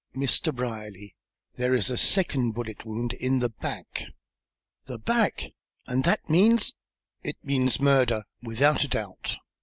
"Mr. 0.15 0.51
Brierly, 0.51 1.13
there 1.57 1.75
is 1.75 1.91
a 1.91 1.95
second 1.95 2.53
bullet 2.53 2.85
wound 2.87 3.13
in 3.13 3.37
the 3.37 3.49
back!" 3.49 4.05
"The 4.87 4.97
back! 4.97 5.51
And 5.85 6.05
that 6.05 6.27
means" 6.27 6.73
"It 7.23 7.37
means 7.43 7.79
murder, 7.79 8.23
without 8.41 8.83
a 8.83 8.87
doubt. 8.87 9.37